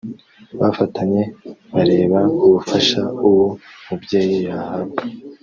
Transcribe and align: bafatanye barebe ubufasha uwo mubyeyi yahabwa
bafatanye 0.59 1.21
barebe 1.73 2.21
ubufasha 2.45 3.01
uwo 3.27 3.47
mubyeyi 3.85 4.37
yahabwa 4.47 5.01